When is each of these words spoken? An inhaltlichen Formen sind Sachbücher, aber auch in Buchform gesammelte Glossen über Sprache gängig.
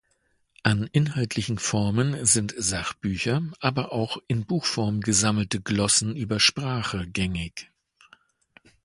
An 0.63 0.89
inhaltlichen 0.93 1.59
Formen 1.59 2.25
sind 2.25 2.55
Sachbücher, 2.57 3.43
aber 3.59 3.91
auch 3.91 4.17
in 4.27 4.47
Buchform 4.47 4.99
gesammelte 5.01 5.61
Glossen 5.61 6.15
über 6.15 6.39
Sprache 6.39 7.05
gängig. 7.07 7.69